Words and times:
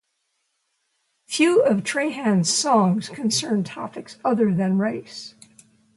Few 1.27 1.61
of 1.63 1.83
Trahan's 1.83 2.51
songs 2.51 3.07
concern 3.09 3.63
topics 3.63 4.17
other 4.25 4.51
than 4.51 4.79
race. 4.79 5.35